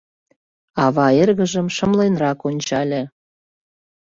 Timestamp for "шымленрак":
1.75-2.39